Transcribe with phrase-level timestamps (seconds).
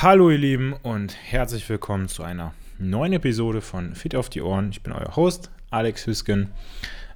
[0.00, 4.70] Hallo ihr Lieben und herzlich willkommen zu einer neuen Episode von Fit auf die Ohren.
[4.70, 6.52] Ich bin euer Host Alex Hüsken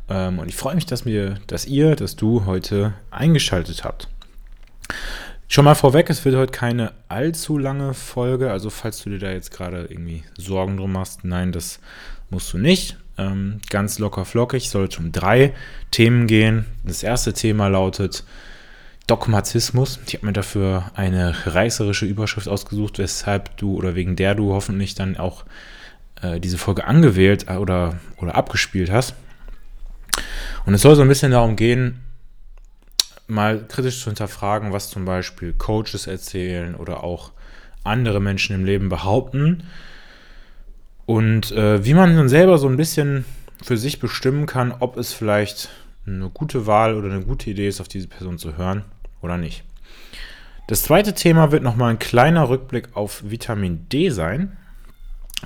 [0.08, 4.08] ähm, und ich freue mich, dass, mir, dass ihr, dass du heute eingeschaltet habt.
[5.46, 9.30] Schon mal vorweg, es wird heute keine allzu lange Folge, also falls du dir da
[9.30, 11.78] jetzt gerade irgendwie Sorgen drum machst, nein, das
[12.30, 12.96] musst du nicht.
[13.16, 15.54] Ähm, ganz locker flockig, soll es um drei
[15.92, 16.66] Themen gehen.
[16.82, 18.24] Das erste Thema lautet
[19.06, 19.98] Dogmatismus.
[20.06, 24.94] Ich habe mir dafür eine reißerische Überschrift ausgesucht, weshalb du oder wegen der du hoffentlich
[24.94, 25.44] dann auch
[26.22, 29.14] äh, diese Folge angewählt äh, oder, oder abgespielt hast.
[30.64, 32.00] Und es soll so ein bisschen darum gehen,
[33.26, 37.32] mal kritisch zu hinterfragen, was zum Beispiel Coaches erzählen oder auch
[37.84, 39.64] andere Menschen im Leben behaupten.
[41.06, 43.24] Und äh, wie man dann selber so ein bisschen
[43.62, 45.70] für sich bestimmen kann, ob es vielleicht
[46.06, 48.84] eine gute Wahl oder eine gute Idee ist, auf diese Person zu hören
[49.20, 49.64] oder nicht.
[50.68, 54.56] Das zweite Thema wird nochmal ein kleiner Rückblick auf Vitamin D sein,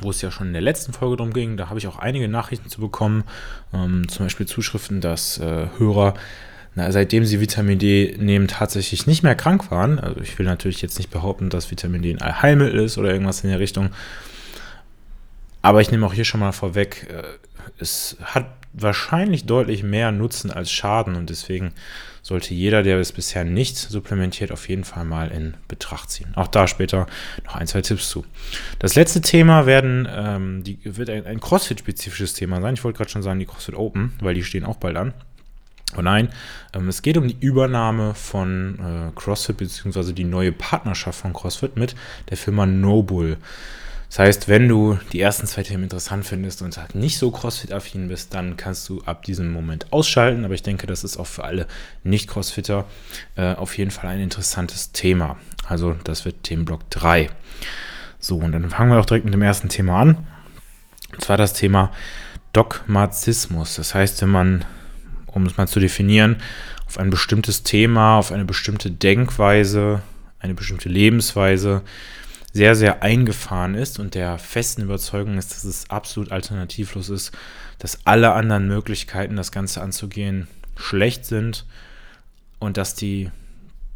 [0.01, 1.57] wo es ja schon in der letzten Folge drum ging.
[1.57, 3.25] Da habe ich auch einige Nachrichten zu bekommen,
[3.73, 6.15] ähm, zum Beispiel Zuschriften, dass äh, Hörer,
[6.75, 9.99] na, seitdem sie Vitamin D nehmen, tatsächlich nicht mehr krank waren.
[9.99, 13.43] Also ich will natürlich jetzt nicht behaupten, dass Vitamin D ein Allheilmittel ist oder irgendwas
[13.43, 13.91] in der Richtung.
[15.63, 17.23] Aber ich nehme auch hier schon mal vorweg, äh,
[17.79, 18.47] es hat
[18.79, 21.73] wahrscheinlich deutlich mehr Nutzen als Schaden und deswegen
[22.23, 26.33] sollte jeder, der es bisher nicht supplementiert, auf jeden Fall mal in Betracht ziehen.
[26.35, 27.07] Auch da später
[27.45, 28.25] noch ein, zwei Tipps zu.
[28.81, 32.75] Das letzte Thema werden, ähm, die, wird ein, ein CrossFit-spezifisches Thema sein.
[32.75, 35.15] Ich wollte gerade schon sagen, die CrossFit Open, weil die stehen auch bald an.
[35.97, 36.31] Oh nein,
[36.75, 41.77] ähm, es geht um die Übernahme von äh, CrossFit beziehungsweise die neue Partnerschaft von CrossFit
[41.77, 41.95] mit
[42.29, 43.37] der Firma Nobull.
[44.09, 48.09] Das heißt, wenn du die ersten zwei Themen interessant findest und halt nicht so CrossFit-affin
[48.09, 50.45] bist, dann kannst du ab diesem Moment ausschalten.
[50.45, 51.67] Aber ich denke, das ist auch für alle
[52.05, 52.85] Nicht-Crossfitter
[53.37, 55.37] äh, auf jeden Fall ein interessantes Thema.
[55.69, 57.29] Also das wird Themenblock 3.
[58.19, 60.27] So, und dann fangen wir auch direkt mit dem ersten Thema an.
[61.13, 61.93] Und zwar das Thema
[62.53, 63.75] Dogmatismus.
[63.75, 64.65] Das heißt, wenn man,
[65.27, 66.37] um es mal zu definieren,
[66.87, 70.01] auf ein bestimmtes Thema, auf eine bestimmte Denkweise,
[70.39, 71.83] eine bestimmte Lebensweise,
[72.57, 77.33] sehr, sehr eingefahren ist und der festen Überzeugung ist, dass es absolut alternativlos ist,
[77.79, 81.67] dass alle anderen Möglichkeiten, das Ganze anzugehen, schlecht sind
[82.59, 83.31] und dass die,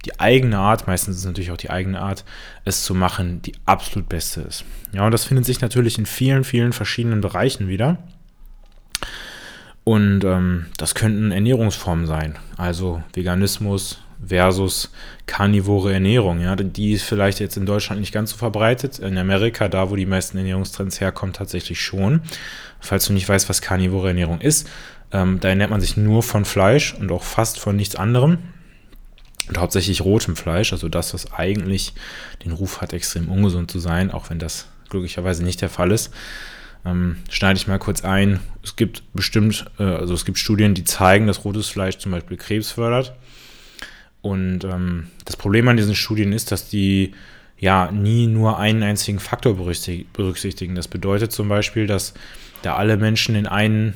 [0.04, 2.26] die eigene Art, meistens ist es natürlich auch die eigene Art,
[2.66, 4.66] es zu machen, die absolut beste ist.
[4.92, 7.96] Ja, und das findet sich natürlich in vielen, vielen verschiedenen Bereichen wieder.
[9.84, 14.90] Und ähm, das könnten Ernährungsformen sein, also Veganismus, versus
[15.26, 16.40] karnivore Ernährung.
[16.40, 18.98] Ja, die ist vielleicht jetzt in Deutschland nicht ganz so verbreitet.
[18.98, 22.22] In Amerika, da wo die meisten Ernährungstrends herkommen, tatsächlich schon.
[22.80, 24.68] Falls du nicht weißt, was karnivore Ernährung ist,
[25.12, 28.38] ähm, da ernährt man sich nur von Fleisch und auch fast von nichts anderem.
[29.48, 31.94] Und hauptsächlich rotem Fleisch, also das, was eigentlich
[32.44, 36.12] den Ruf hat, extrem ungesund zu sein, auch wenn das glücklicherweise nicht der Fall ist.
[36.84, 38.40] Ähm, schneide ich mal kurz ein.
[38.62, 42.36] Es gibt bestimmt, äh, also es gibt Studien, die zeigen, dass rotes Fleisch zum Beispiel
[42.36, 43.14] Krebs fördert.
[44.22, 47.14] Und ähm, das Problem an diesen Studien ist, dass die
[47.58, 50.74] ja nie nur einen einzigen Faktor berücksichtigen.
[50.74, 52.14] Das bedeutet zum Beispiel, dass
[52.62, 53.94] da alle Menschen in einen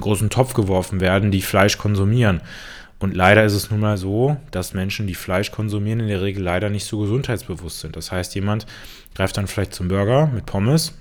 [0.00, 2.40] großen Topf geworfen werden, die Fleisch konsumieren.
[2.98, 6.42] Und leider ist es nun mal so, dass Menschen, die Fleisch konsumieren, in der Regel
[6.42, 7.96] leider nicht so gesundheitsbewusst sind.
[7.96, 8.66] Das heißt, jemand
[9.14, 10.92] greift dann vielleicht zum Burger mit Pommes,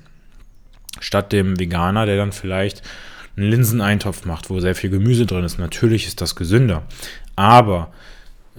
[1.02, 2.84] statt dem Veganer, der dann vielleicht
[3.36, 5.60] einen Linseneintopf macht, wo sehr viel Gemüse drin ist.
[5.60, 6.84] Natürlich ist das gesünder.
[7.36, 7.92] Aber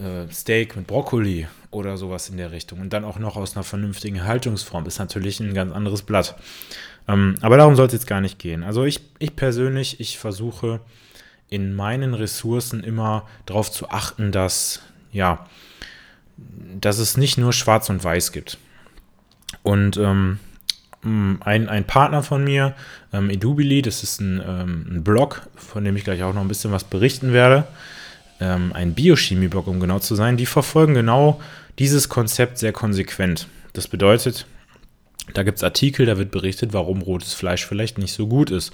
[0.01, 3.65] äh, Steak mit Brokkoli oder sowas in der Richtung und dann auch noch aus einer
[3.65, 6.37] vernünftigen Haltungsform ist natürlich ein ganz anderes Blatt.
[7.07, 8.63] Ähm, aber darum soll es jetzt gar nicht gehen.
[8.63, 10.81] Also ich, ich persönlich, ich versuche
[11.49, 15.47] in meinen Ressourcen immer darauf zu achten, dass, ja,
[16.81, 18.59] dass es nicht nur schwarz und weiß gibt.
[19.63, 20.39] Und ähm,
[21.03, 22.75] ein, ein Partner von mir,
[23.13, 26.49] ähm, Edubili, das ist ein, ähm, ein Blog, von dem ich gleich auch noch ein
[26.49, 27.67] bisschen was berichten werde
[28.41, 31.41] ähm, ein Biochemie-Blog, um genau zu sein, die verfolgen genau
[31.79, 33.49] dieses Konzept sehr konsequent.
[33.73, 34.47] Das bedeutet,
[35.35, 38.73] da gibt es Artikel, da wird berichtet, warum rotes Fleisch vielleicht nicht so gut ist.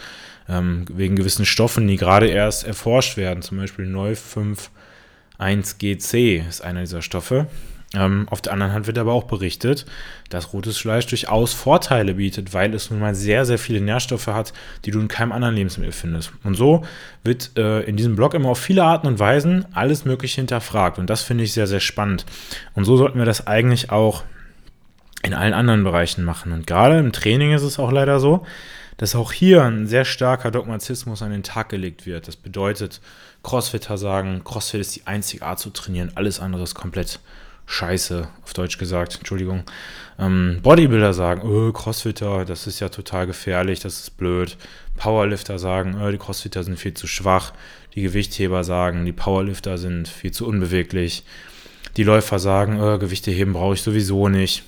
[0.48, 3.42] Ähm, wegen gewissen Stoffen, die gerade erst erforscht werden.
[3.42, 7.48] Zum Beispiel Neu 5.1GC ist einer dieser Stoffe.
[7.96, 9.86] Ähm, auf der anderen Hand wird aber auch berichtet,
[10.28, 14.52] dass rotes Fleisch durchaus Vorteile bietet, weil es nun mal sehr, sehr viele Nährstoffe hat,
[14.84, 16.32] die du in keinem anderen Lebensmittel findest.
[16.44, 16.84] Und so
[17.24, 20.98] wird äh, in diesem Blog immer auf viele Arten und Weisen alles Mögliche hinterfragt.
[20.98, 22.26] Und das finde ich sehr, sehr spannend.
[22.74, 24.24] Und so sollten wir das eigentlich auch
[25.22, 26.52] in allen anderen Bereichen machen.
[26.52, 28.46] Und gerade im Training ist es auch leider so,
[28.98, 32.28] dass auch hier ein sehr starker Dogmatismus an den Tag gelegt wird.
[32.28, 33.00] Das bedeutet,
[33.42, 37.20] Crossfitter sagen, Crossfit ist die einzige Art zu trainieren, alles andere ist komplett
[37.66, 39.64] Scheiße, auf Deutsch gesagt, Entschuldigung.
[40.18, 44.56] Ähm, Bodybuilder sagen, oh, Crossfitter, das ist ja total gefährlich, das ist blöd.
[44.96, 47.52] Powerlifter sagen, oh, die Crossfitter sind viel zu schwach.
[47.94, 51.24] Die Gewichtheber sagen, die Powerlifter sind viel zu unbeweglich.
[51.96, 54.62] Die Läufer sagen, oh, Gewichte heben brauche ich sowieso nicht.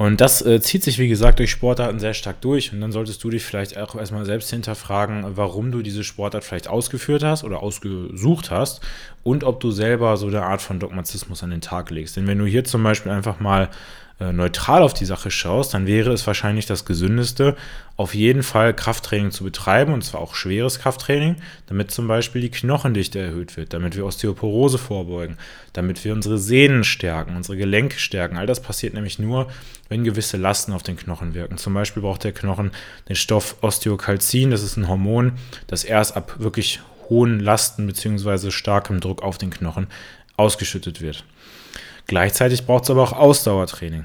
[0.00, 2.72] Und das äh, zieht sich, wie gesagt, durch Sportarten sehr stark durch.
[2.72, 6.68] Und dann solltest du dich vielleicht auch erstmal selbst hinterfragen, warum du diese Sportart vielleicht
[6.68, 8.80] ausgeführt hast oder ausgesucht hast
[9.24, 12.16] und ob du selber so eine Art von Dogmatismus an den Tag legst.
[12.16, 13.68] Denn wenn du hier zum Beispiel einfach mal
[14.20, 17.56] neutral auf die Sache schaust, dann wäre es wahrscheinlich das Gesündeste,
[17.96, 21.36] auf jeden Fall Krafttraining zu betreiben, und zwar auch schweres Krafttraining,
[21.66, 25.38] damit zum Beispiel die Knochendichte erhöht wird, damit wir Osteoporose vorbeugen,
[25.72, 28.36] damit wir unsere Sehnen stärken, unsere Gelenke stärken.
[28.36, 29.50] All das passiert nämlich nur,
[29.88, 31.56] wenn gewisse Lasten auf den Knochen wirken.
[31.56, 32.72] Zum Beispiel braucht der Knochen
[33.08, 35.32] den Stoff Osteokalzin, das ist ein Hormon,
[35.66, 38.50] das erst ab wirklich hohen Lasten bzw.
[38.50, 39.86] starkem Druck auf den Knochen
[40.36, 41.24] ausgeschüttet wird.
[42.10, 44.04] Gleichzeitig braucht es aber auch Ausdauertraining.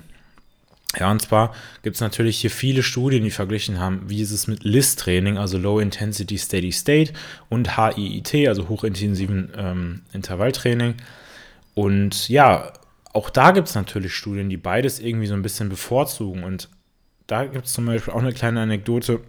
[0.99, 4.45] Ja, und zwar gibt es natürlich hier viele Studien, die verglichen haben, wie ist es
[4.45, 7.13] mit LIST-Training, also Low Intensity Steady State,
[7.49, 10.97] und HIIT, also hochintensiven ähm, Intervalltraining.
[11.73, 12.73] Und ja,
[13.11, 16.43] auch da gibt es natürlich Studien, die beides irgendwie so ein bisschen bevorzugen.
[16.43, 16.69] Und
[17.25, 19.21] da gibt es zum Beispiel auch eine kleine Anekdote.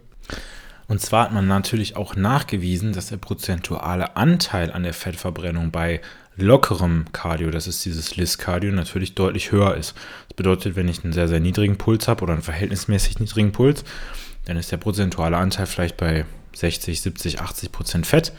[0.87, 5.99] Und zwar hat man natürlich auch nachgewiesen, dass der prozentuale Anteil an der Fettverbrennung bei
[6.37, 9.95] lockerem Cardio, das ist dieses LIS-Cardio, natürlich deutlich höher ist.
[10.29, 13.83] Das bedeutet, wenn ich einen sehr, sehr niedrigen Puls habe oder einen verhältnismäßig niedrigen Puls,
[14.45, 18.31] dann ist der prozentuale Anteil vielleicht bei 60, 70, 80 Prozent Fett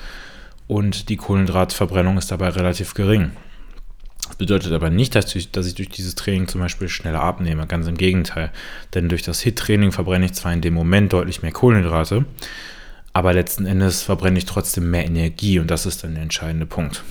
[0.67, 3.33] und die Kohlenhydratverbrennung ist dabei relativ gering.
[4.27, 7.67] Das bedeutet aber nicht, dass ich, dass ich durch dieses Training zum Beispiel schneller abnehme.
[7.67, 8.53] Ganz im Gegenteil.
[8.95, 12.27] Denn durch das HIT-Training verbrenne ich zwar in dem Moment deutlich mehr Kohlenhydrate,
[13.12, 17.03] aber letzten Endes verbrenne ich trotzdem mehr Energie und das ist dann der entscheidende Punkt.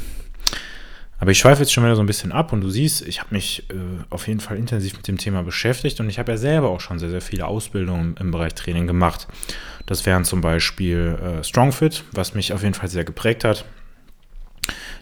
[1.19, 3.33] Aber ich schweife jetzt schon wieder so ein bisschen ab und du siehst, ich habe
[3.33, 3.73] mich äh,
[4.09, 6.99] auf jeden Fall intensiv mit dem Thema beschäftigt und ich habe ja selber auch schon
[6.99, 9.27] sehr, sehr viele Ausbildungen im Bereich Training gemacht.
[9.87, 13.65] Das wären zum Beispiel äh, Strongfit, was mich auf jeden Fall sehr geprägt hat.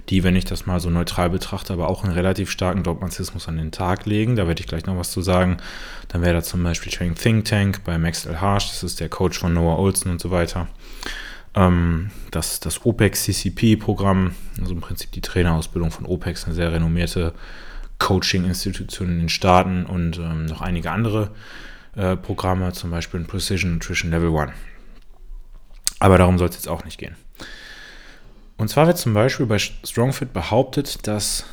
[0.09, 3.57] Die, wenn ich das mal so neutral betrachte, aber auch einen relativ starken Dogmatismus an
[3.57, 4.35] den Tag legen.
[4.35, 5.57] Da werde ich gleich noch was zu sagen.
[6.09, 8.39] Dann wäre da zum Beispiel Training Think Tank bei Max L.
[8.39, 10.67] Harsh, das ist der Coach von Noah Olsen und so weiter
[11.55, 17.33] ähm, das, das OPEX-CCP-Programm, also im Prinzip die Trainerausbildung von OPEX, eine sehr renommierte
[17.99, 21.31] Coaching-Institution in den Staaten und ähm, noch einige andere
[21.95, 24.51] äh, Programme, zum Beispiel in Precision Nutrition Level 1.
[25.99, 27.15] Aber darum soll es jetzt auch nicht gehen.
[28.57, 31.45] Und zwar wird zum Beispiel bei StrongFit behauptet, dass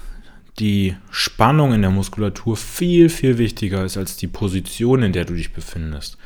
[0.58, 5.34] die Spannung in der Muskulatur viel, viel wichtiger ist als die Position, in der du
[5.34, 6.18] dich befindest.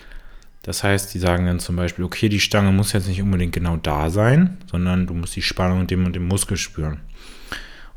[0.67, 3.77] Das heißt, die sagen dann zum Beispiel, okay, die Stange muss jetzt nicht unbedingt genau
[3.77, 6.99] da sein, sondern du musst die Spannung dem und dem Muskel spüren.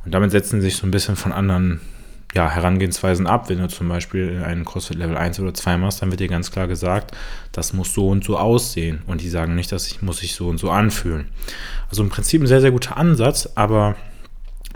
[0.05, 1.81] Und damit setzen sie sich so ein bisschen von anderen
[2.35, 3.49] ja, Herangehensweisen ab.
[3.49, 6.51] Wenn du zum Beispiel einen CrossFit Level 1 oder 2 machst, dann wird dir ganz
[6.51, 7.17] klar gesagt,
[7.51, 9.01] das muss so und so aussehen.
[9.07, 11.27] Und die sagen nicht, dass ich muss sich so und so anfühlen.
[11.89, 13.95] Also im Prinzip ein sehr, sehr guter Ansatz, aber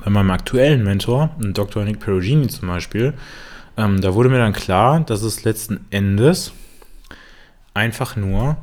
[0.03, 1.83] bei meinem aktuellen Mentor, Dr.
[1.83, 3.13] Nick Perugini zum Beispiel,
[3.77, 6.53] ähm, da wurde mir dann klar, dass es letzten Endes
[7.73, 8.57] einfach nur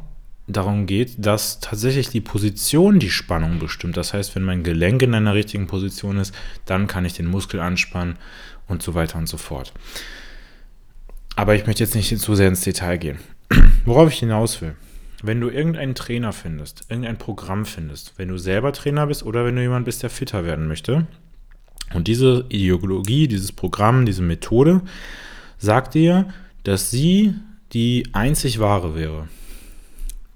[0.47, 3.97] darum geht, dass tatsächlich die Position die Spannung bestimmt.
[3.97, 6.35] Das heißt, wenn mein Gelenk in einer richtigen Position ist,
[6.67, 8.17] dann kann ich den Muskel anspannen
[8.67, 9.73] und so weiter und so fort.
[11.37, 13.19] Aber ich möchte jetzt nicht zu sehr ins Detail gehen.
[13.85, 14.75] Worauf ich hinaus will.
[15.23, 19.57] Wenn du irgendeinen Trainer findest, irgendein Programm findest, wenn du selber Trainer bist oder wenn
[19.57, 21.07] du jemand bist, der fitter werden möchte,
[21.93, 24.83] und diese Ideologie, dieses Programm, diese Methode
[25.59, 26.29] sagt dir,
[26.63, 27.35] dass sie
[27.73, 29.29] die einzig wahre wäre.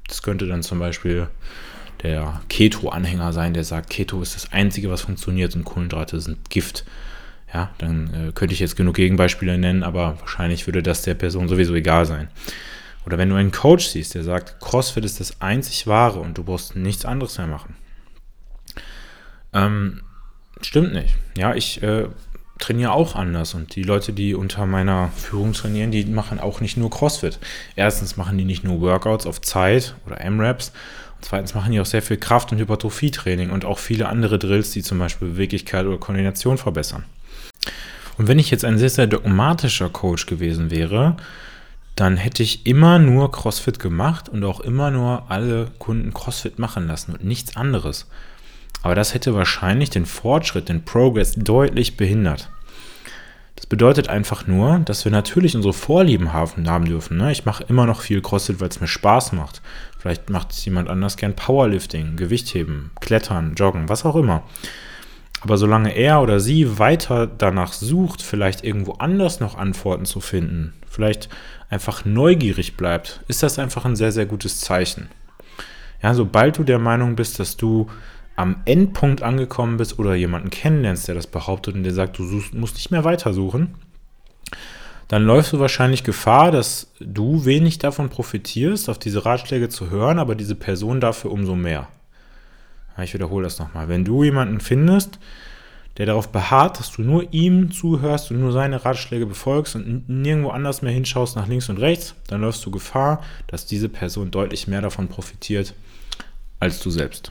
[0.08, 1.28] Das könnte dann zum Beispiel
[2.02, 6.84] der Keto-Anhänger sein, der sagt, Keto ist das Einzige, was funktioniert und Kohlenhydrate sind Gift.
[7.52, 11.48] Ja, dann äh, könnte ich jetzt genug Gegenbeispiele nennen, aber wahrscheinlich würde das der Person
[11.48, 12.28] sowieso egal sein.
[13.06, 16.44] Oder wenn du einen Coach siehst, der sagt, CrossFit ist das einzig wahre und du
[16.44, 17.76] brauchst nichts anderes mehr machen.
[19.52, 20.02] Ähm,
[20.62, 21.14] stimmt nicht.
[21.36, 22.08] Ja, ich äh,
[22.58, 26.76] trainiere auch anders und die Leute, die unter meiner Führung trainieren, die machen auch nicht
[26.76, 27.38] nur CrossFit.
[27.76, 30.72] Erstens machen die nicht nur Workouts auf Zeit oder M-Raps
[31.16, 34.70] und zweitens machen die auch sehr viel Kraft- und Hypertrophie-Training und auch viele andere Drills,
[34.70, 37.04] die zum Beispiel Beweglichkeit oder Koordination verbessern.
[38.16, 41.16] Und wenn ich jetzt ein sehr, sehr dogmatischer Coach gewesen wäre,
[41.96, 46.86] dann hätte ich immer nur CrossFit gemacht und auch immer nur alle Kunden CrossFit machen
[46.86, 48.06] lassen und nichts anderes.
[48.84, 52.50] Aber das hätte wahrscheinlich den Fortschritt, den Progress deutlich behindert.
[53.56, 57.16] Das bedeutet einfach nur, dass wir natürlich unsere Vorlieben haben dürfen.
[57.16, 57.32] Ne?
[57.32, 59.62] Ich mache immer noch viel CrossFit, weil es mir Spaß macht.
[59.98, 64.42] Vielleicht macht jemand anders gern Powerlifting, Gewichtheben, Klettern, Joggen, was auch immer.
[65.40, 70.74] Aber solange er oder sie weiter danach sucht, vielleicht irgendwo anders noch Antworten zu finden,
[70.90, 71.30] vielleicht
[71.70, 75.08] einfach neugierig bleibt, ist das einfach ein sehr, sehr gutes Zeichen.
[76.02, 77.88] Ja, sobald du der Meinung bist, dass du
[78.36, 82.54] am Endpunkt angekommen bist oder jemanden kennenlernst, der das behauptet und der sagt, du suchst,
[82.54, 83.74] musst nicht mehr weitersuchen,
[85.08, 90.18] dann läufst du wahrscheinlich Gefahr, dass du wenig davon profitierst, auf diese Ratschläge zu hören,
[90.18, 91.88] aber diese Person dafür umso mehr.
[93.02, 93.88] Ich wiederhole das nochmal.
[93.88, 95.18] Wenn du jemanden findest,
[95.96, 100.50] der darauf beharrt, dass du nur ihm zuhörst und nur seine Ratschläge befolgst und nirgendwo
[100.50, 104.66] anders mehr hinschaust nach links und rechts, dann läufst du Gefahr, dass diese Person deutlich
[104.66, 105.74] mehr davon profitiert
[106.58, 107.30] als du selbst.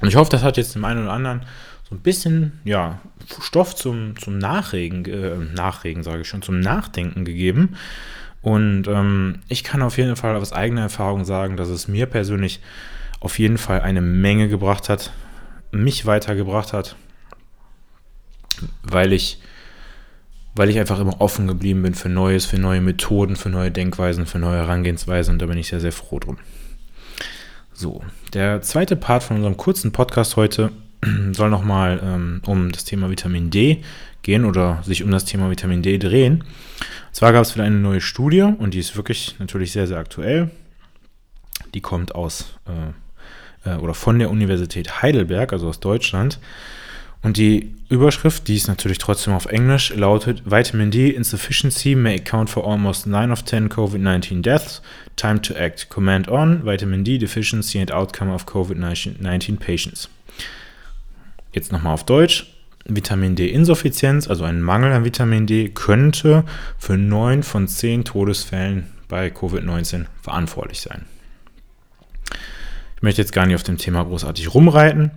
[0.00, 1.42] Und ich hoffe, das hat jetzt dem einen oder anderen
[1.88, 3.00] so ein bisschen ja,
[3.40, 7.76] Stoff zum, zum Nachregen, äh, Nachregen sage ich schon, zum Nachdenken gegeben.
[8.42, 12.60] Und ähm, ich kann auf jeden Fall aus eigener Erfahrung sagen, dass es mir persönlich
[13.20, 15.12] auf jeden Fall eine Menge gebracht hat,
[15.72, 16.96] mich weitergebracht hat,
[18.82, 19.40] weil ich,
[20.54, 24.26] weil ich einfach immer offen geblieben bin für Neues, für neue Methoden, für neue Denkweisen,
[24.26, 26.38] für neue Herangehensweisen und da bin ich sehr, sehr froh drum.
[27.80, 28.02] So,
[28.34, 30.72] der zweite Part von unserem kurzen Podcast heute
[31.30, 33.84] soll nochmal ähm, um das Thema Vitamin D
[34.22, 36.40] gehen oder sich um das Thema Vitamin D drehen.
[36.40, 39.98] Und zwar gab es wieder eine neue Studie und die ist wirklich natürlich sehr, sehr
[39.98, 40.50] aktuell.
[41.72, 46.40] Die kommt aus äh, äh, oder von der Universität Heidelberg, also aus Deutschland.
[47.22, 52.50] Und die Überschrift, die ist natürlich trotzdem auf Englisch, lautet Vitamin D insufficiency may account
[52.50, 54.82] for almost 9 of 10 COVID-19 deaths.
[55.16, 55.88] Time to act.
[55.88, 60.08] Command on Vitamin D deficiency and outcome of COVID-19 patients.
[61.52, 62.46] Jetzt nochmal auf Deutsch.
[62.88, 66.44] Vitamin D-Insuffizienz, also ein Mangel an Vitamin D, könnte
[66.78, 71.04] für 9 von 10 Todesfällen bei Covid-19 verantwortlich sein.
[72.96, 75.10] Ich möchte jetzt gar nicht auf dem Thema großartig rumreiten,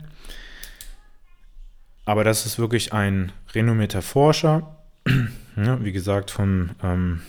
[2.11, 4.75] aber das ist wirklich ein renommierter Forscher,
[5.55, 7.21] wie gesagt, vom ähm,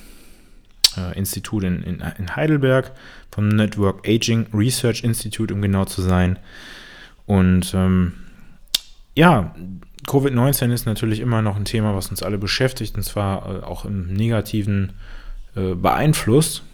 [0.97, 2.91] äh, Institut in, in, in Heidelberg,
[3.31, 6.37] vom Network Aging Research Institute, um genau zu sein.
[7.27, 8.15] Und ähm,
[9.15, 9.55] ja,
[10.09, 13.85] Covid-19 ist natürlich immer noch ein Thema, was uns alle beschäftigt und zwar äh, auch
[13.85, 14.95] im Negativen
[15.55, 16.65] äh, beeinflusst.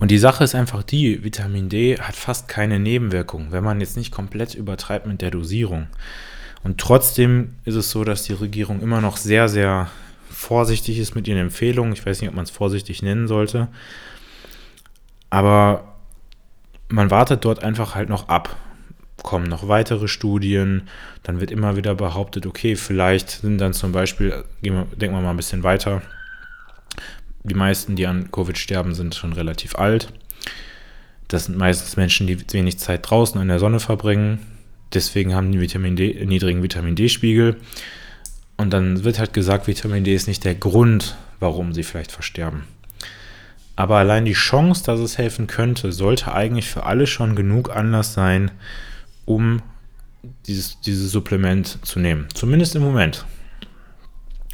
[0.00, 3.96] Und die Sache ist einfach die, Vitamin D hat fast keine Nebenwirkungen, wenn man jetzt
[3.96, 5.86] nicht komplett übertreibt mit der Dosierung.
[6.64, 9.88] Und trotzdem ist es so, dass die Regierung immer noch sehr, sehr
[10.30, 11.92] vorsichtig ist mit ihren Empfehlungen.
[11.92, 13.68] Ich weiß nicht, ob man es vorsichtig nennen sollte.
[15.28, 15.84] Aber
[16.88, 18.56] man wartet dort einfach halt noch ab
[19.22, 20.88] kommen noch weitere Studien,
[21.22, 25.36] dann wird immer wieder behauptet, okay, vielleicht sind dann zum Beispiel, denken wir mal ein
[25.36, 26.02] bisschen weiter,
[27.42, 30.12] die meisten, die an Covid sterben, sind schon relativ alt.
[31.28, 34.40] Das sind meistens Menschen, die wenig Zeit draußen in der Sonne verbringen.
[34.92, 37.56] Deswegen haben die Vitamin D, niedrigen Vitamin D-Spiegel.
[38.56, 42.64] Und dann wird halt gesagt, Vitamin D ist nicht der Grund, warum sie vielleicht versterben.
[43.76, 48.12] Aber allein die Chance, dass es helfen könnte, sollte eigentlich für alle schon genug Anlass
[48.12, 48.50] sein,
[49.24, 49.62] um
[50.46, 52.26] dieses, dieses Supplement zu nehmen.
[52.34, 53.24] Zumindest im Moment.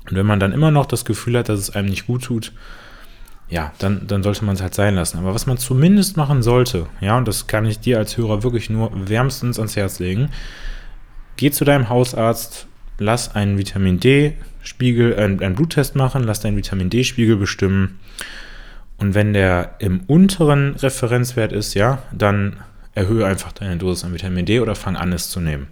[0.09, 2.53] Und wenn man dann immer noch das Gefühl hat, dass es einem nicht gut tut,
[3.49, 5.19] ja, dann, dann sollte man es halt sein lassen.
[5.19, 8.71] Aber was man zumindest machen sollte, ja, und das kann ich dir als Hörer wirklich
[8.71, 10.31] nur wärmstens ans Herz legen,
[11.37, 12.67] geh zu deinem Hausarzt,
[12.99, 18.01] lass einen Vitamin D-Spiegel, äh, einen Bluttest machen, lass deinen Vitamin D-Spiegel bestimmen.
[18.99, 22.57] Und wenn der im unteren Referenzwert ist, ja, dann
[22.95, 25.67] erhöhe einfach deine Dosis an Vitamin D oder fang an, es zu nehmen.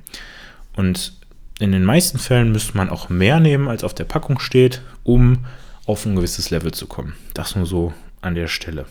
[0.77, 1.15] Und
[1.59, 5.45] in den meisten Fällen müsste man auch mehr nehmen, als auf der Packung steht, um
[5.87, 7.15] auf ein gewisses Level zu kommen.
[7.35, 8.87] Das nur so an der Stelle.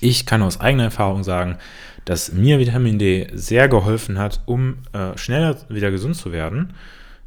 [0.00, 1.58] Ich kann aus eigener Erfahrung sagen,
[2.04, 6.72] dass mir Vitamin D sehr geholfen hat, um äh, schneller wieder gesund zu werden.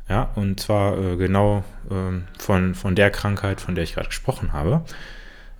[0.10, 4.54] Ja, und zwar äh, genau äh, von, von der Krankheit, von der ich gerade gesprochen
[4.54, 4.84] habe.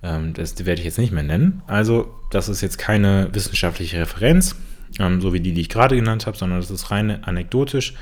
[0.02, 1.62] Ähm, das werde ich jetzt nicht mehr nennen.
[1.66, 4.56] Also, das ist jetzt keine wissenschaftliche Referenz,
[4.98, 7.94] ähm, so wie die, die ich gerade genannt habe, sondern das ist rein anekdotisch.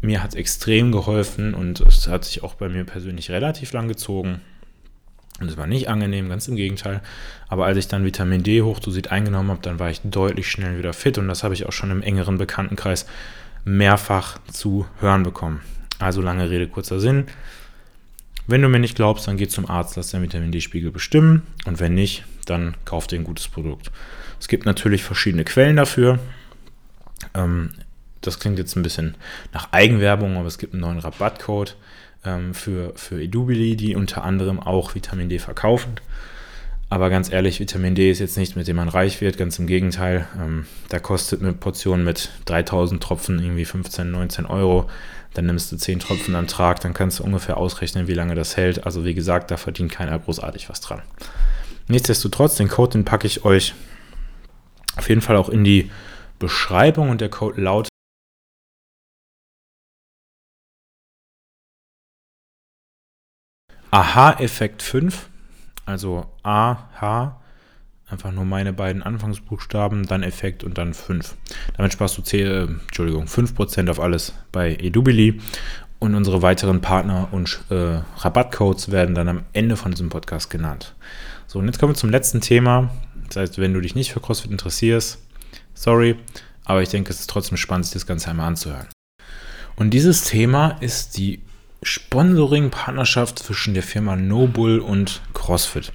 [0.00, 3.88] Mir hat es extrem geholfen und es hat sich auch bei mir persönlich relativ lang
[3.88, 4.40] gezogen.
[5.40, 7.00] Und es war nicht angenehm, ganz im Gegenteil.
[7.48, 10.92] Aber als ich dann Vitamin D hochdosiert eingenommen habe, dann war ich deutlich schnell wieder
[10.92, 13.06] fit und das habe ich auch schon im engeren Bekanntenkreis
[13.64, 15.60] mehrfach zu hören bekommen.
[15.98, 17.26] Also lange Rede, kurzer Sinn.
[18.46, 21.80] Wenn du mir nicht glaubst, dann geh zum Arzt, lass deinen Vitamin D-Spiegel bestimmen und
[21.80, 23.92] wenn nicht, dann kauf dir ein gutes Produkt.
[24.40, 26.18] Es gibt natürlich verschiedene Quellen dafür.
[27.34, 27.70] Ähm,
[28.20, 29.16] das klingt jetzt ein bisschen
[29.52, 31.76] nach Eigenwerbung, aber es gibt einen neuen Rabattcode
[32.24, 35.94] ähm, für, für Edubili, die unter anderem auch Vitamin D verkaufen.
[36.90, 39.36] Aber ganz ehrlich, Vitamin D ist jetzt nichts, mit dem man reich wird.
[39.36, 40.26] Ganz im Gegenteil.
[40.40, 44.88] Ähm, da kostet eine Portion mit 3000 Tropfen irgendwie 15, 19 Euro.
[45.34, 48.56] Dann nimmst du 10 Tropfen am Tag, dann kannst du ungefähr ausrechnen, wie lange das
[48.56, 48.86] hält.
[48.86, 51.02] Also wie gesagt, da verdient keiner großartig was dran.
[51.88, 53.74] Nichtsdestotrotz, den Code, den packe ich euch
[54.96, 55.90] auf jeden Fall auch in die
[56.38, 57.90] Beschreibung und der Code lautet
[63.90, 65.28] Aha-Effekt 5,
[65.86, 67.40] also AH,
[68.06, 71.34] einfach nur meine beiden Anfangsbuchstaben, dann Effekt und dann 5.
[71.76, 75.40] Damit sparst du 10, äh, Entschuldigung, 5% auf alles bei Edubili
[75.98, 80.94] und unsere weiteren Partner und äh, Rabattcodes werden dann am Ende von diesem Podcast genannt.
[81.46, 82.90] So, und jetzt kommen wir zum letzten Thema.
[83.28, 85.18] Das heißt, wenn du dich nicht für CrossFit interessierst,
[85.74, 86.16] sorry,
[86.64, 88.88] aber ich denke, es ist trotzdem spannend, sich das Ganze einmal anzuhören.
[89.76, 91.40] Und dieses Thema ist die
[91.82, 95.92] Sponsoring-Partnerschaft zwischen der Firma Nobull und CrossFit.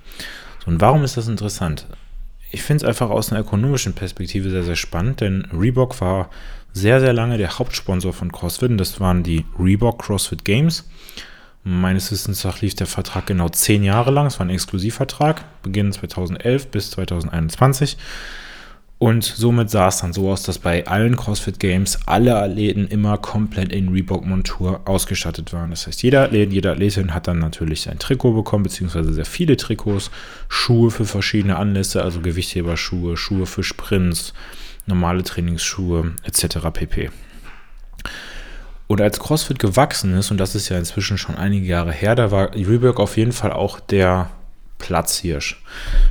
[0.63, 1.85] So, und warum ist das interessant?
[2.51, 6.29] Ich finde es einfach aus einer ökonomischen Perspektive sehr, sehr spannend, denn Reebok war
[6.71, 10.89] sehr, sehr lange der Hauptsponsor von CrossFit und das waren die Reebok CrossFit Games.
[11.63, 14.25] Meines Wissens nach lief der Vertrag genau zehn Jahre lang.
[14.25, 17.97] Es war ein Exklusivvertrag, beginnend 2011 bis 2021.
[19.03, 23.17] Und somit sah es dann so aus, dass bei allen CrossFit Games alle Athleten immer
[23.17, 25.71] komplett in Reebok-Montur ausgestattet waren.
[25.71, 29.57] Das heißt, jeder Athlet, jede Athletin hat dann natürlich sein Trikot bekommen, beziehungsweise sehr viele
[29.57, 30.09] Trikots,
[30.47, 34.33] Schuhe für verschiedene Anlässe, also Gewichtheberschuhe, Schuhe für Sprints,
[34.85, 36.59] normale Trainingsschuhe etc.
[36.71, 37.11] pp.
[38.87, 42.31] Und als CrossFit gewachsen ist, und das ist ja inzwischen schon einige Jahre her, da
[42.31, 44.29] war Reebok auf jeden Fall auch der
[44.83, 45.61] Platzhirsch,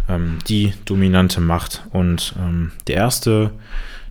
[0.09, 1.83] ähm, die dominante Macht.
[1.91, 3.51] Und ähm, der erste,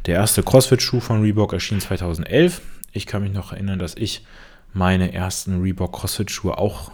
[0.05, 2.61] der erste CrossFit-Schuh von Reebok erschien 2011.
[2.93, 4.23] Ich kann mich noch erinnern, dass ich
[4.71, 6.91] meine ersten Reebok CrossFit-Schuhe auch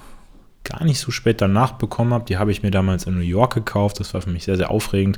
[0.64, 2.24] gar nicht so spät danach bekommen habe.
[2.26, 4.00] Die habe ich mir damals in New York gekauft.
[4.00, 5.18] Das war für mich sehr, sehr aufregend.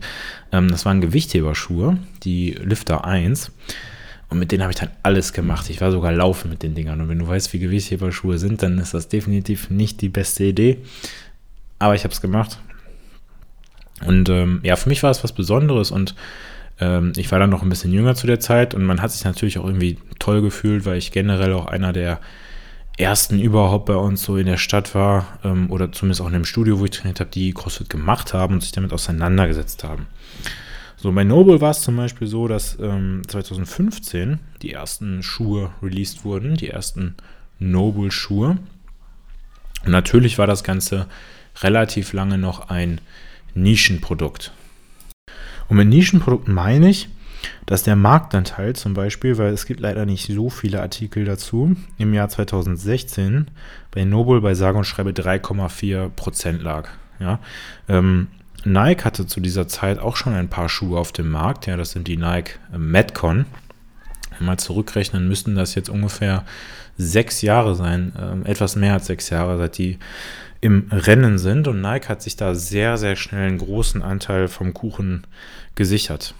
[0.51, 3.51] Ähm, das waren Gewichtheberschuhe, die Lifter 1.
[4.29, 5.69] Und mit denen habe ich dann alles gemacht.
[5.69, 6.99] Ich war sogar laufen mit den Dingern.
[7.01, 10.79] Und wenn du weißt, wie Gewichtheberschuhe sind, dann ist das definitiv nicht die beste Idee.
[11.79, 12.59] Aber ich habe es gemacht.
[14.05, 16.15] Und ähm, ja, für mich war es was Besonderes und
[16.79, 19.25] ähm, ich war dann noch ein bisschen jünger zu der Zeit und man hat sich
[19.25, 22.19] natürlich auch irgendwie toll gefühlt, weil ich generell auch einer der
[22.97, 26.45] ersten überhaupt bei uns so in der Stadt war ähm, oder zumindest auch in dem
[26.45, 30.07] Studio, wo ich trainiert habe, die CrossFit gemacht haben und sich damit auseinandergesetzt haben.
[30.97, 36.25] So, bei Noble war es zum Beispiel so, dass ähm, 2015 die ersten Schuhe released
[36.25, 37.15] wurden, die ersten
[37.59, 38.57] Noble-Schuhe.
[39.85, 41.07] Und natürlich war das Ganze
[41.61, 43.01] relativ lange noch ein
[43.53, 44.51] Nischenprodukt.
[45.67, 47.09] Und mit Nischenprodukten meine ich,
[47.65, 52.13] dass der Marktanteil zum Beispiel, weil es gibt leider nicht so viele Artikel dazu, im
[52.13, 53.47] Jahr 2016
[53.91, 56.89] bei Noble bei sage und schreibe 3,4% lag.
[57.19, 57.39] Ja,
[57.87, 58.27] ähm,
[58.65, 61.65] Nike hatte zu dieser Zeit auch schon ein paar Schuhe auf dem Markt.
[61.65, 63.45] Ja, das sind die Nike äh.
[64.45, 66.45] Mal zurückrechnen, müssten das jetzt ungefähr
[66.97, 68.13] sechs Jahre sein,
[68.45, 69.99] äh, etwas mehr als sechs Jahre, seit die
[70.61, 71.67] im Rennen sind.
[71.67, 75.25] Und Nike hat sich da sehr, sehr schnell einen großen Anteil vom Kuchen
[75.75, 76.33] gesichert.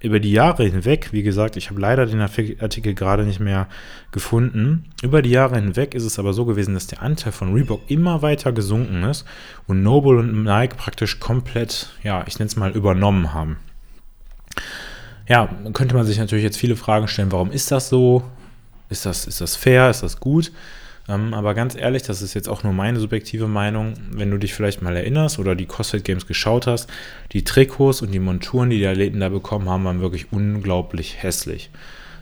[0.00, 3.66] Über die Jahre hinweg, wie gesagt, ich habe leider den Artikel gerade nicht mehr
[4.12, 4.84] gefunden.
[5.02, 8.22] Über die Jahre hinweg ist es aber so gewesen, dass der Anteil von Reebok immer
[8.22, 9.24] weiter gesunken ist
[9.66, 13.56] und Noble und Nike praktisch komplett, ja, ich nenne es mal, übernommen haben.
[15.28, 18.22] Ja, könnte man sich natürlich jetzt viele Fragen stellen, warum ist das so?
[18.88, 19.90] Ist das, ist das fair?
[19.90, 20.50] Ist das gut?
[21.06, 23.94] Ähm, aber ganz ehrlich, das ist jetzt auch nur meine subjektive Meinung.
[24.10, 26.88] Wenn du dich vielleicht mal erinnerst oder die CrossFit Games geschaut hast,
[27.32, 31.70] die Trikots und die Monturen, die die Athleten da bekommen haben, waren wirklich unglaublich hässlich.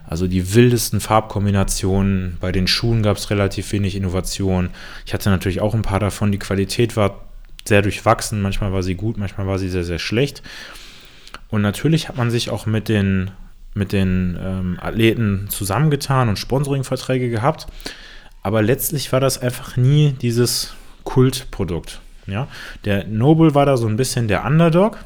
[0.08, 2.38] Also die wildesten Farbkombinationen.
[2.40, 4.70] Bei den Schuhen gab es relativ wenig Innovation.
[5.04, 6.30] Ich hatte natürlich auch ein paar davon.
[6.30, 7.22] Die Qualität war
[7.64, 8.40] sehr durchwachsen.
[8.40, 10.42] Manchmal war sie gut, manchmal war sie sehr, sehr schlecht.
[11.48, 13.30] Und natürlich hat man sich auch mit den,
[13.74, 17.66] mit den ähm, Athleten zusammengetan und Sponsoringverträge gehabt.
[18.42, 22.00] Aber letztlich war das einfach nie dieses Kultprodukt.
[22.26, 22.48] Ja?
[22.84, 24.98] Der Noble war da so ein bisschen der Underdog,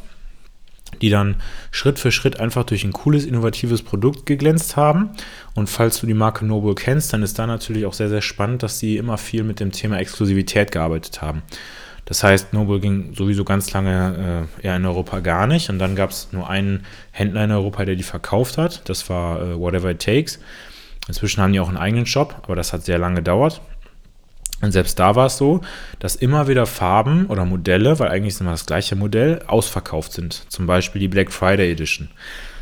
[1.01, 1.37] die dann
[1.71, 5.11] Schritt für Schritt einfach durch ein cooles, innovatives Produkt geglänzt haben.
[5.55, 8.63] Und falls du die Marke Noble kennst, dann ist da natürlich auch sehr, sehr spannend,
[8.63, 11.43] dass sie immer viel mit dem Thema Exklusivität gearbeitet haben.
[12.05, 15.71] Das heißt, Noble ging sowieso ganz lange äh, eher in Europa gar nicht.
[15.71, 18.89] Und dann gab es nur einen Händler in Europa, der die verkauft hat.
[18.89, 20.41] Das war äh, Whatever It Takes.
[21.07, 23.61] Inzwischen haben die auch einen eigenen Shop, aber das hat sehr lange gedauert.
[24.63, 25.63] Und selbst da war es so,
[25.99, 30.45] dass immer wieder Farben oder Modelle, weil eigentlich ist immer das gleiche Modell, ausverkauft sind.
[30.51, 32.11] Zum Beispiel die Black Friday Edition.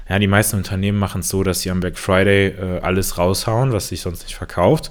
[0.09, 3.73] Ja, die meisten Unternehmen machen es so, dass sie am Black Friday äh, alles raushauen,
[3.73, 4.91] was sich sonst nicht verkauft.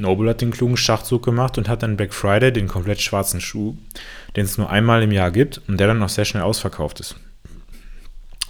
[0.00, 3.76] Noble hat den klugen Schachzug gemacht und hat dann Black Friday den komplett schwarzen Schuh,
[4.36, 7.16] den es nur einmal im Jahr gibt und der dann noch sehr schnell ausverkauft ist.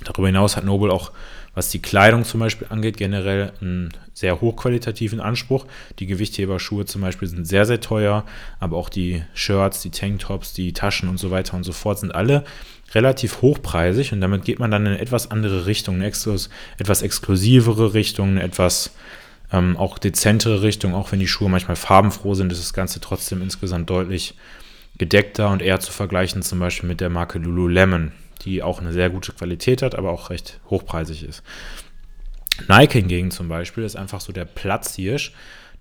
[0.04, 1.12] Darüber hinaus hat Noble auch,
[1.54, 5.66] was die Kleidung zum Beispiel angeht, generell einen sehr hochqualitativen Anspruch.
[5.98, 8.24] Die Gewichtheberschuhe zum Beispiel sind sehr, sehr teuer,
[8.60, 12.14] aber auch die Shirts, die Tanktops, die Taschen und so weiter und so fort sind
[12.14, 12.44] alle
[12.94, 17.94] relativ hochpreisig und damit geht man dann in eine etwas andere Richtung, eine etwas exklusivere
[17.94, 18.92] Richtung, eine etwas
[19.52, 23.42] ähm, auch dezentere Richtung, auch wenn die Schuhe manchmal farbenfroh sind, ist das Ganze trotzdem
[23.42, 24.34] insgesamt deutlich
[24.98, 29.10] gedeckter und eher zu vergleichen zum Beispiel mit der Marke Lululemon, die auch eine sehr
[29.10, 31.42] gute Qualität hat, aber auch recht hochpreisig ist.
[32.68, 35.32] Nike hingegen zum Beispiel ist einfach so der Platzhirsch,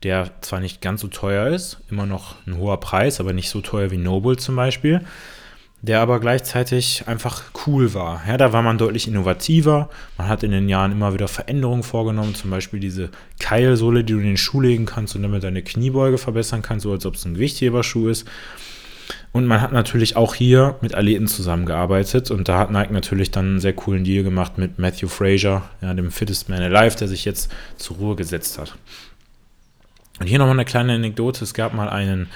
[0.03, 3.59] der zwar nicht ganz so teuer ist, immer noch ein hoher Preis, aber nicht so
[3.59, 5.01] teuer wie Noble zum Beispiel
[5.81, 8.21] der aber gleichzeitig einfach cool war.
[8.27, 9.89] Ja, da war man deutlich innovativer.
[10.17, 14.19] Man hat in den Jahren immer wieder Veränderungen vorgenommen, zum Beispiel diese Keilsohle, die du
[14.19, 17.25] in den Schuh legen kannst und damit deine Kniebeuge verbessern kannst, so als ob es
[17.25, 18.27] ein Gewichtheberschuh ist.
[19.31, 23.45] Und man hat natürlich auch hier mit Athleten zusammengearbeitet und da hat Nike natürlich dann
[23.45, 27.25] einen sehr coolen Deal gemacht mit Matthew Fraser, ja, dem Fittest Man Alive, der sich
[27.25, 28.75] jetzt zur Ruhe gesetzt hat.
[30.19, 31.43] Und hier nochmal eine kleine Anekdote.
[31.43, 32.27] Es gab mal einen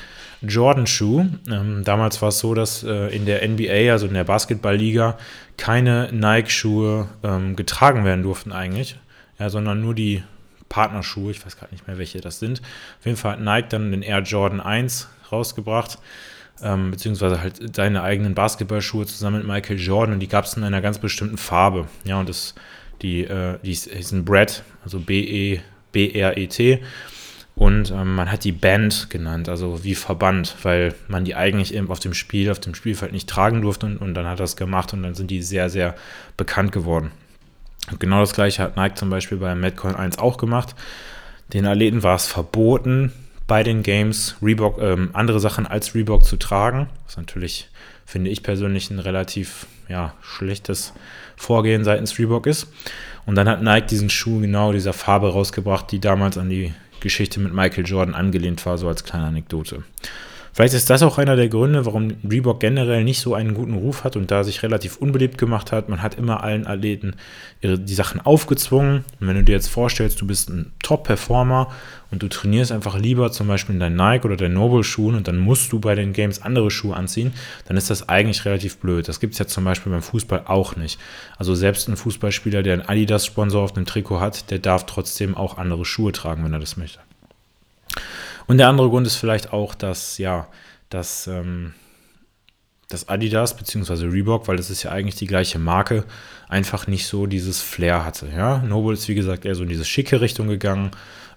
[0.47, 1.25] Jordan-Schuh.
[1.49, 5.17] Ähm, damals war es so, dass äh, in der NBA, also in der Basketballliga,
[5.58, 8.97] keine Nike-Schuhe ähm, getragen werden durften eigentlich,
[9.39, 10.23] ja, sondern nur die
[10.69, 11.32] Partnerschuhe.
[11.32, 12.62] Ich weiß gerade nicht mehr, welche das sind.
[12.99, 15.99] Auf jeden Fall hat Nike dann den Air Jordan 1 rausgebracht.
[16.62, 20.63] Ähm, beziehungsweise halt seine eigenen Basketballschuhe zusammen mit Michael Jordan und die gab es in
[20.63, 21.88] einer ganz bestimmten Farbe.
[22.06, 22.53] Ja, und das,
[23.01, 26.82] die, äh, die hießen Brett, also B-E-B-R-E-T
[27.56, 31.89] und ähm, man hat die Band genannt, also wie Verband, weil man die eigentlich eben
[31.92, 34.94] auf dem Spiel, auf dem Spielfeld nicht tragen durfte und, und dann hat das gemacht
[34.94, 35.96] und dann sind die sehr, sehr
[36.36, 37.12] bekannt geworden.
[37.92, 40.74] Und genau das gleiche hat Nike zum Beispiel bei Madcoin 1 auch gemacht.
[41.54, 43.12] Den Athleten war es verboten,
[43.46, 46.89] bei den Games Reebok, ähm, andere Sachen als Reebok zu tragen.
[47.06, 47.70] Was natürlich,
[48.06, 50.94] finde ich persönlich, ein relativ ja, schlechtes
[51.36, 52.72] Vorgehen seitens Reebok ist.
[53.26, 57.39] Und dann hat Nike diesen Schuh genau dieser Farbe rausgebracht, die damals an die Geschichte
[57.39, 59.84] mit Michael Jordan angelehnt war, so als kleine Anekdote.
[60.54, 64.04] Vielleicht ist das auch einer der Gründe, warum Reebok generell nicht so einen guten Ruf
[64.04, 65.89] hat und da sich relativ unbeliebt gemacht hat.
[65.89, 67.16] Man hat immer allen Athleten
[67.62, 69.04] ihre, die Sachen aufgezwungen.
[69.20, 71.72] Und wenn du dir jetzt vorstellst, du bist ein Top-Performer
[72.12, 75.39] und du trainierst einfach lieber zum Beispiel in deinen Nike oder deinen Noble-Schuhen und dann
[75.39, 77.34] musst du bei den Games andere Schuhe anziehen,
[77.68, 79.08] dann ist das eigentlich relativ blöd.
[79.08, 81.00] Das gibt es ja zum Beispiel beim Fußball auch nicht.
[81.39, 85.58] Also selbst ein Fußballspieler, der einen Adidas-Sponsor auf dem Trikot hat, der darf trotzdem auch
[85.58, 87.00] andere Schuhe tragen, wenn er das möchte.
[88.47, 90.47] Und der andere Grund ist vielleicht auch, dass, ja,
[90.89, 91.73] dass, ähm,
[92.89, 94.06] dass Adidas bzw.
[94.06, 96.06] Reebok, weil das ist ja eigentlich die gleiche Marke,
[96.49, 98.27] einfach nicht so dieses Flair hatte.
[98.36, 98.60] Ja?
[98.60, 100.91] Noble ist, wie gesagt, eher so in diese schicke Richtung gegangen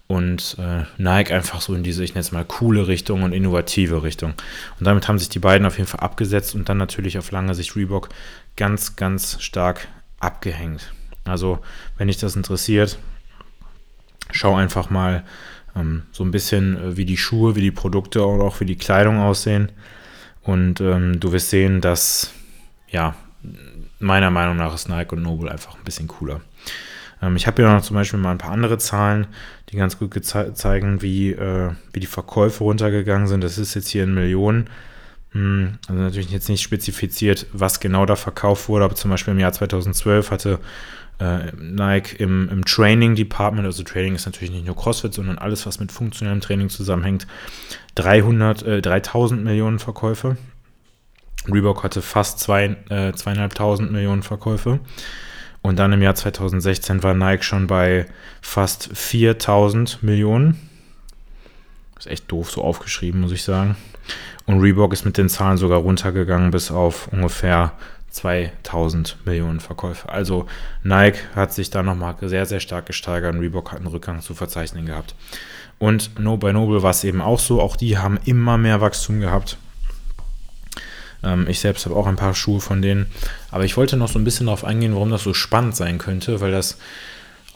[0.09, 4.03] und äh, Nike einfach so in diese, ich nenne es mal, coole Richtung und innovative
[4.03, 4.35] Richtung.
[4.79, 7.55] Und damit haben sich die beiden auf jeden Fall abgesetzt und dann natürlich auf lange
[7.55, 8.09] Sicht Reebok
[8.57, 9.88] ganz, ganz stark
[10.21, 10.92] abgehängt.
[11.25, 11.59] Also,
[11.99, 12.99] wenn dich das interessiert,
[14.31, 15.25] schau einfach mal
[15.77, 18.77] ähm, so ein bisschen, äh, wie die Schuhe, wie die Produkte und auch wie die
[18.77, 19.71] Kleidung aussehen.
[20.43, 22.33] Und ähm, du wirst sehen, dass,
[22.89, 23.15] ja,
[23.99, 26.41] meiner Meinung nach ist Nike und Noble einfach ein bisschen cooler.
[27.23, 29.27] Ähm, ich habe hier noch zum Beispiel mal ein paar andere Zahlen,
[29.71, 33.43] die ganz gut zeigen, wie, äh, wie die Verkäufe runtergegangen sind.
[33.43, 34.71] Das ist jetzt hier in Millionen.
[35.33, 39.41] Hm, also natürlich jetzt nicht spezifiziert, was genau da verkauft wurde, aber zum Beispiel im
[39.41, 40.61] Jahr 2012 hatte
[41.19, 45.67] äh, Nike im, im Training Department, also Training ist natürlich nicht nur CrossFit, sondern alles,
[45.67, 47.27] was mit funktionellem Training zusammenhängt,
[47.95, 50.37] 300, äh, 3000 Millionen Verkäufe.
[51.49, 54.81] Reebok hatte fast zwei, äh, zweieinhalbtausend Millionen Verkäufe.
[55.63, 58.07] Und dann im Jahr 2016 war Nike schon bei
[58.41, 60.69] fast 4000 Millionen.
[61.99, 63.77] ist echt doof so aufgeschrieben, muss ich sagen.
[64.45, 67.73] Und Reebok ist mit den Zahlen sogar runtergegangen bis auf ungefähr
[68.17, 70.09] 2000 Millionen Verkäufe.
[70.09, 70.47] Also
[70.83, 74.35] Nike hat sich da nochmal sehr, sehr stark gesteigert und Reebok hat einen Rückgang zu
[74.35, 75.15] verzeichnen gehabt.
[75.79, 79.21] Und no, bei Noble war es eben auch so, auch die haben immer mehr Wachstum
[79.21, 79.59] gehabt.
[81.23, 83.07] Ähm, ich selbst habe auch ein paar Schuhe von denen.
[83.51, 86.41] Aber ich wollte noch so ein bisschen darauf eingehen, warum das so spannend sein könnte,
[86.41, 86.79] weil das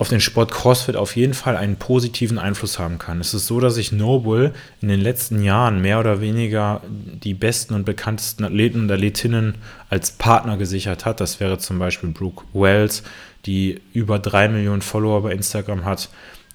[0.01, 3.21] auf den Sport CrossFit auf jeden Fall einen positiven Einfluss haben kann.
[3.21, 7.75] Es ist so, dass sich Noble in den letzten Jahren mehr oder weniger die besten
[7.75, 9.57] und bekanntesten Athleten und Athletinnen
[9.91, 11.21] als Partner gesichert hat.
[11.21, 13.03] Das wäre zum Beispiel Brooke Wells,
[13.45, 16.09] die über drei Millionen Follower bei Instagram hat.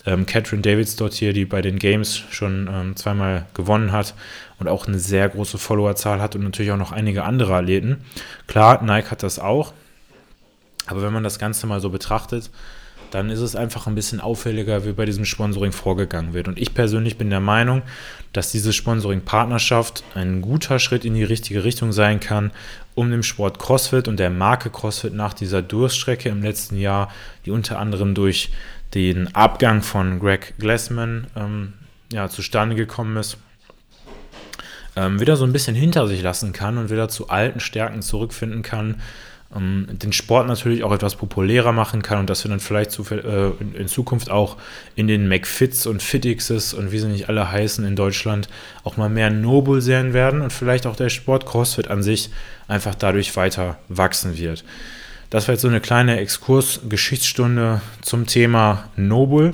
[0.08, 4.16] Ähm, Catherine Davids dort hier, die bei den Games schon ähm, zweimal gewonnen hat
[4.58, 8.06] und auch eine sehr große Followerzahl hat und natürlich auch noch einige andere Athleten.
[8.48, 9.72] Klar, Nike hat das auch.
[10.88, 12.50] Aber wenn man das Ganze mal so betrachtet,
[13.16, 16.50] dann ist es einfach ein bisschen auffälliger, wie bei diesem Sponsoring vorgegangen wird.
[16.50, 17.82] Und ich persönlich bin der Meinung,
[18.34, 22.52] dass diese Sponsoring-Partnerschaft ein guter Schritt in die richtige Richtung sein kann,
[22.94, 27.10] um dem Sport CrossFit und der Marke CrossFit nach dieser Durststrecke im letzten Jahr,
[27.46, 28.52] die unter anderem durch
[28.94, 31.74] den Abgang von Greg Glassman ähm,
[32.12, 33.38] ja, zustande gekommen ist,
[34.98, 38.62] ähm, wieder so ein bisschen hinter sich lassen kann und wieder zu alten Stärken zurückfinden
[38.62, 39.02] kann,
[39.56, 43.04] ähm, den Sport natürlich auch etwas populärer machen kann und dass wir dann vielleicht zu,
[43.10, 44.58] äh, in, in, Zukunft auch
[44.96, 48.50] in den McFits und Fitixes und wie sie nicht alle heißen in Deutschland
[48.84, 52.30] auch mal mehr Noble sehen werden und vielleicht auch der Sport CrossFit an sich
[52.68, 54.64] einfach dadurch weiter wachsen wird.
[55.30, 59.54] Das war jetzt so eine kleine Exkurs-Geschichtsstunde zum Thema Noble.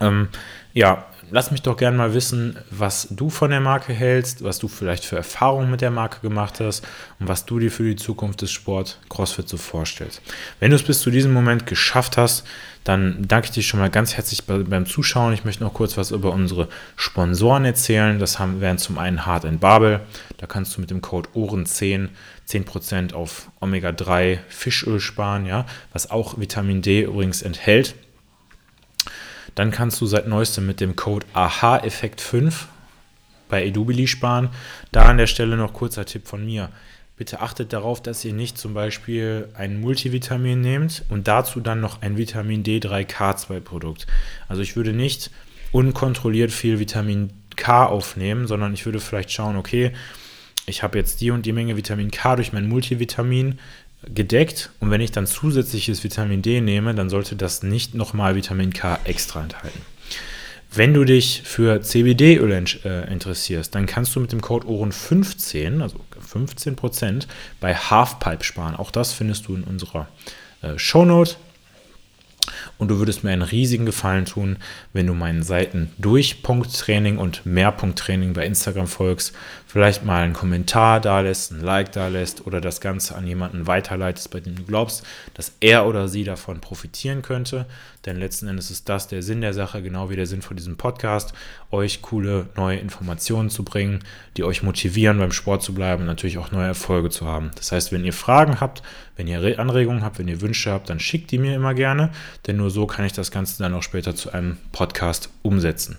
[0.00, 0.28] Ähm,
[0.72, 4.68] ja, lass mich doch gerne mal wissen, was du von der Marke hältst, was du
[4.68, 6.86] vielleicht für Erfahrungen mit der Marke gemacht hast
[7.18, 10.22] und was du dir für die Zukunft des Sport CrossFit so vorstellst.
[10.60, 12.46] Wenn du es bis zu diesem Moment geschafft hast,
[12.84, 15.34] dann danke ich dir schon mal ganz herzlich beim Zuschauen.
[15.34, 18.18] Ich möchte noch kurz was über unsere Sponsoren erzählen.
[18.18, 20.00] Das haben, wären zum einen Hard in Babel.
[20.38, 22.08] Da kannst du mit dem Code OHREN10
[22.48, 27.94] 10% auf Omega-3 Fischöl sparen, ja, was auch Vitamin D übrigens enthält.
[29.54, 32.52] Dann kannst du seit neuestem mit dem Code AHA-Effekt5
[33.48, 34.50] bei Edubili sparen.
[34.92, 36.70] Da an der Stelle noch kurzer Tipp von mir.
[37.16, 42.00] Bitte achtet darauf, dass ihr nicht zum Beispiel ein Multivitamin nehmt und dazu dann noch
[42.00, 44.06] ein Vitamin D3K2-Produkt.
[44.48, 45.32] Also ich würde nicht
[45.72, 49.92] unkontrolliert viel Vitamin K aufnehmen, sondern ich würde vielleicht schauen, okay,
[50.66, 53.58] ich habe jetzt die und die Menge Vitamin K durch mein Multivitamin
[54.02, 58.72] gedeckt und wenn ich dann zusätzliches Vitamin D nehme, dann sollte das nicht nochmal Vitamin
[58.72, 59.80] K extra enthalten.
[60.70, 62.52] Wenn du dich für CBD-Öl
[62.84, 65.98] äh, interessierst, dann kannst du mit dem Code OHREN15, also
[66.30, 67.26] 15%,
[67.58, 68.76] bei Halfpipe sparen.
[68.76, 70.08] Auch das findest du in unserer
[70.60, 71.36] äh, Shownote.
[72.78, 74.56] Und du würdest mir einen riesigen Gefallen tun,
[74.92, 79.34] wenn du meinen Seiten durch Punkttraining und Mehrpunkttraining bei Instagram folgst,
[79.66, 83.66] vielleicht mal einen Kommentar da lässt, ein Like da lässt oder das Ganze an jemanden
[83.66, 87.66] weiterleitest, bei dem du glaubst, dass er oder sie davon profitieren könnte.
[88.06, 90.76] Denn letzten Endes ist das der Sinn der Sache, genau wie der Sinn von diesem
[90.76, 91.32] Podcast,
[91.70, 94.00] euch coole neue Informationen zu bringen,
[94.36, 97.50] die euch motivieren, beim Sport zu bleiben und natürlich auch neue Erfolge zu haben.
[97.56, 98.82] Das heißt, wenn ihr Fragen habt,
[99.16, 102.10] wenn ihr Anregungen habt, wenn ihr Wünsche habt, dann schickt die mir immer gerne,
[102.46, 105.98] denn nur so kann ich das Ganze dann auch später zu einem Podcast umsetzen.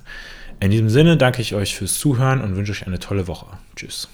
[0.60, 3.48] In diesem Sinne danke ich euch fürs Zuhören und wünsche euch eine tolle Woche.
[3.76, 4.10] Tschüss.